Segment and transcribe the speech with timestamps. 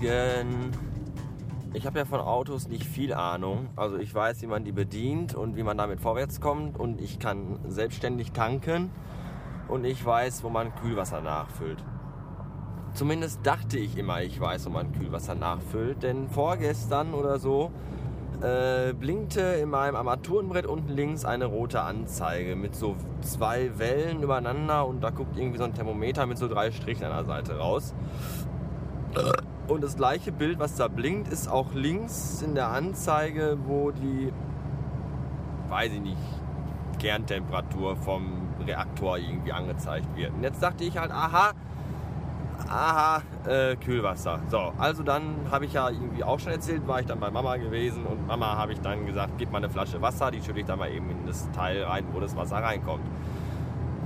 [0.00, 0.70] Morgen.
[1.74, 3.68] Ich habe ja von Autos nicht viel Ahnung.
[3.74, 6.78] Also ich weiß, wie man die bedient und wie man damit vorwärts kommt.
[6.78, 8.90] Und ich kann selbstständig tanken.
[9.68, 11.82] Und ich weiß, wo man Kühlwasser nachfüllt.
[12.94, 16.02] Zumindest dachte ich immer, ich weiß, wo man Kühlwasser nachfüllt.
[16.04, 17.72] Denn vorgestern oder so
[18.40, 24.86] äh, blinkte in meinem Armaturenbrett unten links eine rote Anzeige mit so zwei Wellen übereinander
[24.86, 27.94] und da guckt irgendwie so ein Thermometer mit so drei Strichen an der Seite raus.
[29.68, 34.32] Und das gleiche Bild, was da blinkt, ist auch links in der Anzeige, wo die,
[35.68, 36.16] weiß ich nicht,
[36.98, 40.32] Kerntemperatur vom Reaktor irgendwie angezeigt wird.
[40.32, 41.52] Und jetzt dachte ich halt, aha,
[42.66, 44.40] aha, äh, Kühlwasser.
[44.48, 47.56] So, also dann habe ich ja irgendwie auch schon erzählt, war ich dann bei Mama
[47.56, 50.66] gewesen und Mama habe ich dann gesagt, gib mal eine Flasche Wasser, die schütte ich
[50.66, 53.04] dann mal eben in das Teil rein, wo das Wasser reinkommt.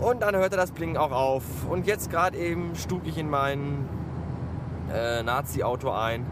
[0.00, 1.44] Und dann hörte das Blinken auch auf.
[1.68, 3.86] Und jetzt gerade eben stug ich in mein
[4.92, 6.26] äh, Nazi-Auto ein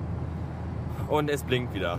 [1.09, 1.99] und es blinkt wieder.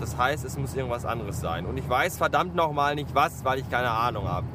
[0.00, 1.64] Das heißt, es muss irgendwas anderes sein.
[1.66, 4.46] Und ich weiß verdammt nochmal nicht was, weil ich keine Ahnung habe.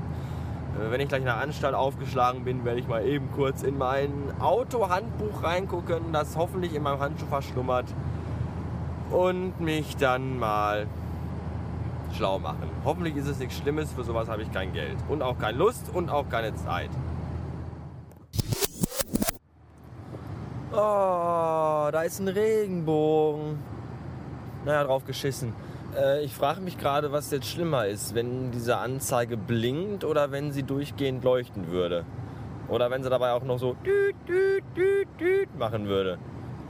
[0.78, 3.78] Äh, wenn ich gleich in der Anstalt aufgeschlagen bin, werde ich mal eben kurz in
[3.78, 7.86] mein Autohandbuch reingucken, das hoffentlich in meinem Handschuh verschlummert.
[9.10, 10.86] Und mich dann mal
[12.14, 12.70] schlau machen.
[12.84, 14.98] Hoffentlich ist es nichts Schlimmes, für sowas habe ich kein Geld.
[15.08, 16.90] Und auch keine Lust und auch keine Zeit.
[20.80, 23.58] Oh, da ist ein Regenbogen.
[24.64, 25.56] Naja, drauf geschissen.
[25.98, 30.52] Äh, ich frage mich gerade, was jetzt schlimmer ist, wenn diese Anzeige blinkt oder wenn
[30.52, 32.06] sie durchgehend leuchten würde.
[32.68, 36.20] Oder wenn sie dabei auch noch so düt, düt, düt, düt machen würde.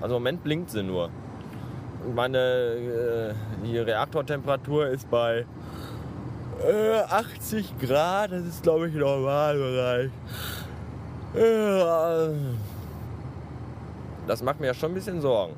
[0.02, 1.10] Also im Moment blinkt sie nur.
[2.06, 3.34] Und meine äh,
[3.66, 5.46] die Reaktortemperatur ist bei
[6.66, 8.32] äh, 80 Grad.
[8.32, 10.12] Das ist, glaube ich, Normalbereich.
[11.36, 12.77] Äh,
[14.28, 15.54] das macht mir ja schon ein bisschen Sorgen.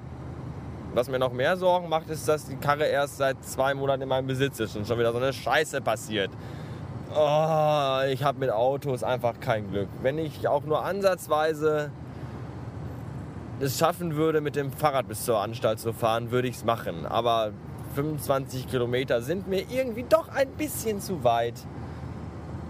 [0.94, 4.10] Was mir noch mehr Sorgen macht, ist, dass die Karre erst seit zwei Monaten in
[4.10, 6.32] meinem Besitz ist und schon wieder so eine Scheiße passiert.
[7.12, 9.90] Oh, ich habe mit Autos einfach kein Glück.
[10.02, 11.92] Wenn ich auch nur ansatzweise
[13.60, 17.06] es schaffen würde, mit dem Fahrrad bis zur Anstalt zu fahren, würde ich es machen.
[17.06, 17.52] Aber
[17.96, 21.56] 25 Kilometer sind mir irgendwie doch ein bisschen zu weit.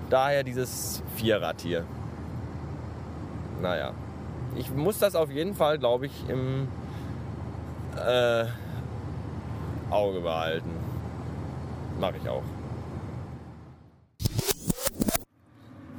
[0.10, 1.86] Daher dieses Vierrad hier.
[3.62, 3.92] Naja.
[4.56, 6.68] Ich muss das auf jeden Fall, glaube ich, im
[7.96, 8.46] äh,
[9.90, 10.70] Auge behalten.
[12.00, 12.44] Mache ich auch.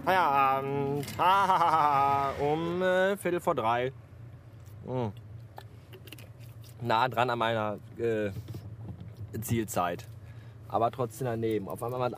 [0.04, 1.06] Feierabend.
[2.40, 3.92] um äh, Viertel vor drei.
[4.86, 5.12] Hm.
[6.80, 8.30] Nah dran an meiner äh,
[9.40, 10.06] Zielzeit.
[10.70, 11.68] Aber trotzdem daneben.
[11.68, 12.14] Auf einmal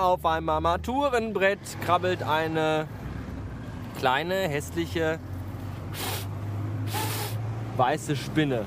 [0.00, 2.86] auf einem Armaturenbrett krabbelt eine
[3.98, 5.18] kleine, hässliche
[7.76, 8.64] weiße Spinne,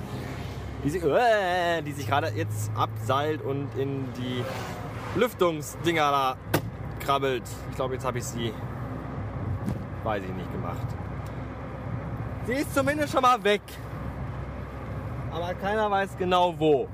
[0.83, 4.43] die sich, äh, die sich gerade jetzt abseilt und in die
[5.19, 6.37] Lüftungsdinger da
[6.99, 7.43] krabbelt.
[7.69, 8.53] Ich glaube, jetzt habe ich sie,
[10.03, 10.87] weiß ich nicht, gemacht.
[12.45, 13.61] Sie ist zumindest schon mal weg.
[15.41, 16.87] Aber keiner weiß genau wo.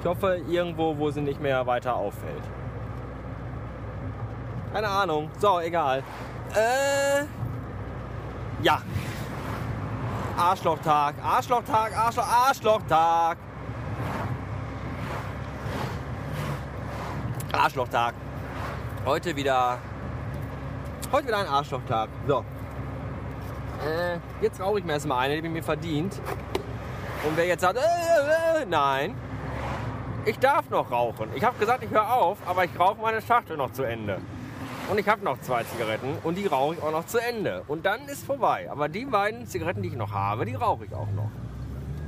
[0.00, 2.42] Ich hoffe irgendwo, wo sie nicht mehr weiter auffällt.
[4.74, 5.30] Keine Ahnung.
[5.38, 6.02] So, egal.
[6.54, 7.24] Äh,
[8.62, 8.82] ja,
[10.36, 13.38] Arschlochtag, Arschlochtag, Arschloch, Arschlochtag.
[17.52, 18.14] Arschlochtag.
[19.06, 19.78] Heute wieder.
[21.10, 22.10] Heute wieder ein Arschlochtag.
[22.26, 22.44] So.
[23.86, 26.20] Äh, jetzt rauche ich mir erstmal eine, die mir verdient.
[27.24, 29.14] Und wer jetzt sagt, äh, äh, nein,
[30.24, 31.28] ich darf noch rauchen.
[31.34, 34.18] Ich habe gesagt, ich höre auf, aber ich rauche meine Schachtel noch zu Ende.
[34.90, 37.62] Und ich habe noch zwei Zigaretten und die rauche ich auch noch zu Ende.
[37.68, 38.68] Und dann ist vorbei.
[38.70, 41.30] Aber die beiden Zigaretten, die ich noch habe, die rauche ich auch noch.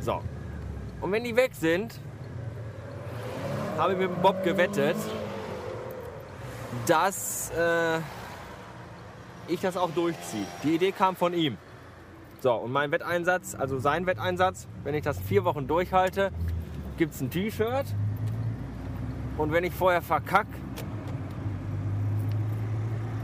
[0.01, 0.21] So.
[1.01, 1.95] Und wenn die weg sind,
[3.79, 4.97] habe ich mit Bob gewettet,
[6.87, 7.99] dass äh,
[9.47, 10.47] ich das auch durchziehe.
[10.65, 11.57] Die Idee kam von ihm.
[12.45, 16.31] So, und mein Wetteinsatz, also sein Wetteinsatz, wenn ich das vier Wochen durchhalte,
[16.99, 17.87] gibt es ein T-Shirt.
[19.39, 20.51] Und wenn ich vorher verkacke,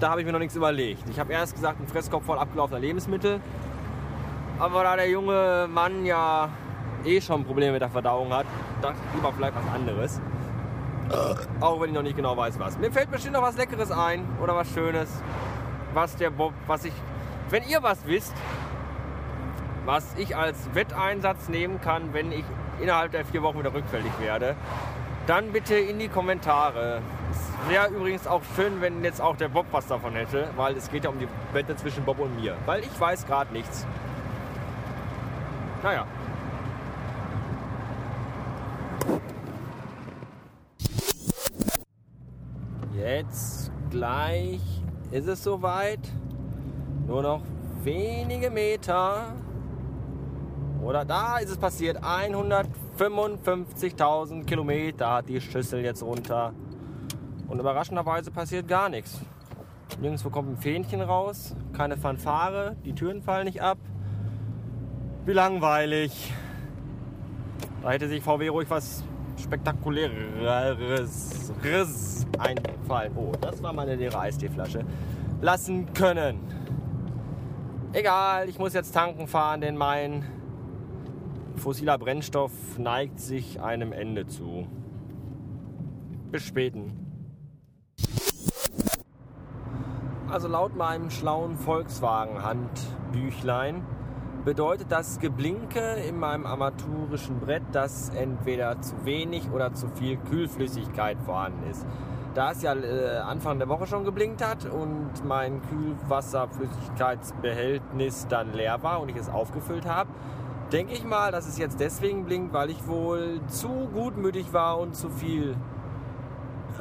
[0.00, 1.02] da habe ich mir noch nichts überlegt.
[1.10, 3.42] Ich habe erst gesagt, ein Fresskorb voll abgelaufener Lebensmittel.
[4.58, 6.48] Aber da der junge Mann ja
[7.04, 8.46] eh schon Probleme mit der Verdauung hat,
[8.80, 10.18] dachte ich lieber vielleicht was anderes.
[11.60, 12.78] Auch wenn ich noch nicht genau weiß, was.
[12.78, 15.10] Mir fällt bestimmt noch was Leckeres ein oder was Schönes.
[15.92, 16.94] Was der Bob, was ich.
[17.50, 18.32] Wenn ihr was wisst,
[19.84, 22.44] was ich als Wetteinsatz nehmen kann, wenn ich
[22.80, 24.56] innerhalb der vier Wochen wieder rückfällig werde,
[25.26, 27.02] dann bitte in die Kommentare.
[27.30, 30.90] Es wäre übrigens auch schön, wenn jetzt auch der Bob was davon hätte, weil es
[30.90, 32.56] geht ja um die Wette zwischen Bob und mir.
[32.66, 33.86] Weil ich weiß gerade nichts.
[35.82, 36.06] Naja.
[42.96, 44.60] Jetzt gleich
[45.10, 46.00] ist es soweit.
[47.06, 47.42] Nur noch
[47.82, 49.32] wenige Meter.
[50.82, 52.02] Oder da ist es passiert.
[52.02, 56.52] 155.000 Kilometer hat die Schüssel jetzt runter.
[57.48, 59.20] Und überraschenderweise passiert gar nichts.
[60.00, 63.78] Nirgendwo kommt ein Fähnchen raus, keine Fanfare, die Türen fallen nicht ab.
[65.26, 66.32] Wie langweilig.
[67.82, 69.02] Da hätte sich VW ruhig was
[69.36, 71.50] Spektakuläres
[72.38, 73.12] einfallen.
[73.16, 74.84] Oh, das war meine leere Eisteeflasche.
[75.40, 76.40] Lassen können.
[77.92, 80.24] Egal, ich muss jetzt tanken fahren, denn mein
[81.60, 84.66] fossiler Brennstoff neigt sich einem Ende zu.
[86.32, 87.06] Bis späten.
[90.28, 93.84] Also laut meinem schlauen Volkswagen-Handbüchlein
[94.44, 101.20] bedeutet das Geblinke in meinem armaturischen Brett, dass entweder zu wenig oder zu viel Kühlflüssigkeit
[101.20, 101.84] vorhanden ist.
[102.34, 108.84] Da es ja äh, Anfang der Woche schon geblinkt hat und mein Kühlwasserflüssigkeitsbehältnis dann leer
[108.84, 110.10] war und ich es aufgefüllt habe,
[110.72, 114.94] denke ich mal, dass es jetzt deswegen blinkt, weil ich wohl zu gutmütig war und
[114.94, 115.56] zu viel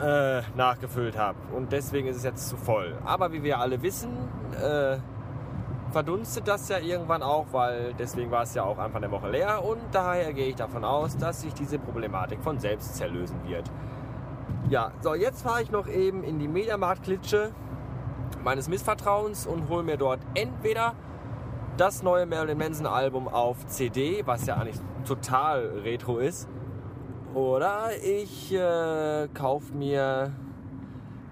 [0.01, 1.37] äh, nachgefüllt habe.
[1.55, 2.97] Und deswegen ist es jetzt zu voll.
[3.05, 4.11] Aber wie wir alle wissen,
[4.61, 4.97] äh,
[5.91, 9.63] verdunstet das ja irgendwann auch, weil deswegen war es ja auch Anfang der Woche leer.
[9.63, 13.69] Und daher gehe ich davon aus, dass sich diese Problematik von selbst zerlösen wird.
[14.69, 17.51] Ja, so jetzt fahre ich noch eben in die Mediamarkt-Klitsche
[18.43, 20.93] meines Missvertrauens und hole mir dort entweder
[21.79, 26.49] das neue Marilyn Manson Album auf CD, was ja eigentlich total retro ist,
[27.33, 30.33] oder ich äh, kaufe mir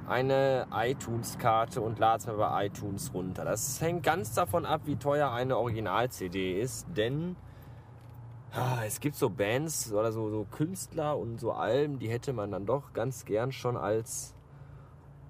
[0.07, 3.43] eine iTunes-Karte und lade es mir bei iTunes runter.
[3.43, 7.35] Das hängt ganz davon ab, wie teuer eine Original-CD ist, denn
[8.53, 12.51] ah, es gibt so Bands oder so, so Künstler und so Alben, die hätte man
[12.51, 14.33] dann doch ganz gern schon als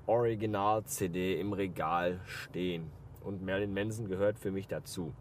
[0.05, 2.91] Original-CD im Regal stehen.
[3.23, 5.13] Und Marilyn Manson gehört für mich dazu.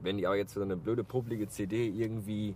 [0.00, 2.54] Wenn die aber jetzt für so eine blöde, publige CD irgendwie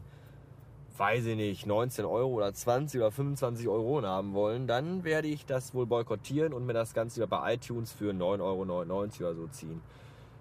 [1.00, 5.46] weiß ich nicht, 19 Euro oder 20 oder 25 Euro haben wollen, dann werde ich
[5.46, 9.80] das wohl boykottieren und mir das Ganze bei iTunes für 9,99 Euro oder so ziehen.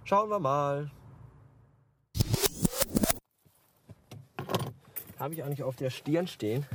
[0.04, 0.92] Schauen wir mal.
[5.18, 6.66] Habe ich eigentlich auf der Stirn stehen.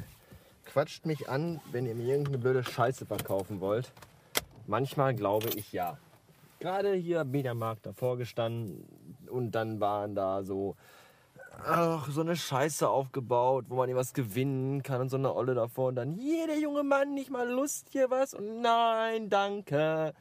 [0.64, 3.92] Quatscht mich an, wenn ihr mir irgendeine blöde Scheiße verkaufen wollt.
[4.66, 5.98] Manchmal glaube ich ja.
[6.64, 8.86] Gerade hier Mediamarkt davor gestanden
[9.28, 10.76] und dann waren da so
[11.62, 15.88] ach, so eine Scheiße aufgebaut, wo man irgendwas gewinnen kann und so eine Olle davor.
[15.88, 18.32] Und dann, hier, der junge Mann, nicht mal Lust hier was?
[18.32, 20.14] Und nein, danke.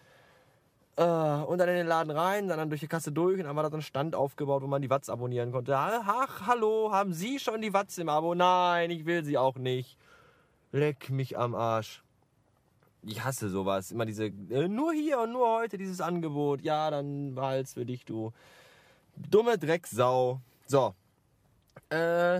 [0.97, 3.63] Äh, und dann in den Laden rein, dann durch die Kasse durch und dann war
[3.63, 5.77] da so ein Stand aufgebaut, wo man die Watts abonnieren konnte.
[5.77, 8.35] Ach, hallo, haben Sie schon die Watts im Abo?
[8.35, 9.97] Nein, ich will sie auch nicht.
[10.73, 12.02] Leck mich am Arsch.
[13.05, 13.91] Ich hasse sowas.
[13.91, 16.61] Immer diese, äh, nur hier und nur heute dieses Angebot.
[16.61, 18.31] Ja, dann behalt's für dich, du
[19.15, 20.39] dumme Drecksau.
[20.65, 20.95] So,
[21.89, 22.39] äh,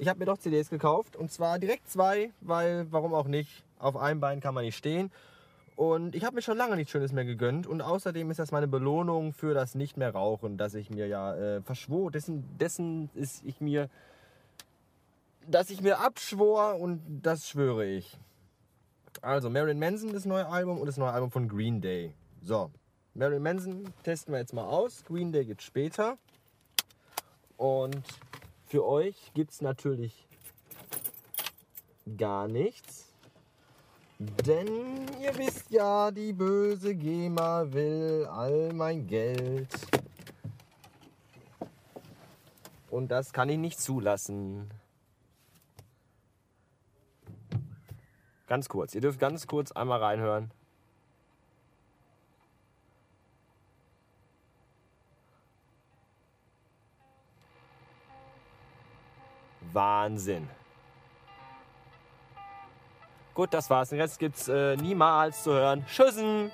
[0.00, 3.64] ich habe mir doch CDs gekauft und zwar direkt zwei, weil warum auch nicht?
[3.78, 5.10] Auf einem Bein kann man nicht stehen.
[5.74, 7.66] Und ich habe mir schon lange nichts Schönes mehr gegönnt.
[7.66, 11.34] Und außerdem ist das meine Belohnung für das nicht mehr rauchen, dass ich mir ja
[11.34, 12.10] äh, verschwor.
[12.10, 13.88] Dessen, dessen ist ich mir,
[15.46, 18.18] dass ich mir abschwor und das schwöre ich.
[19.22, 22.14] Also Marilyn Manson, das neue Album und das neue Album von Green Day.
[22.42, 22.70] So,
[23.14, 25.04] Marilyn Manson testen wir jetzt mal aus.
[25.04, 26.18] Green Day geht später.
[27.56, 28.02] Und
[28.66, 30.28] für euch gibt es natürlich
[32.16, 33.06] gar nichts.
[34.18, 39.68] Denn ihr wisst ja, die böse GEMA will all mein Geld.
[42.90, 44.70] Und das kann ich nicht zulassen.
[48.48, 50.50] Ganz kurz, ihr dürft ganz kurz einmal reinhören.
[59.72, 60.48] Wahnsinn.
[63.34, 63.90] Gut, das war's.
[63.90, 65.84] Den Rest gibt's äh, niemals zu hören.
[65.86, 66.50] Tschüssen!